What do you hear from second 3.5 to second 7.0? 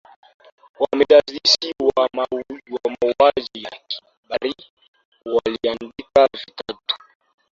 ya kimbari waliandika vitabu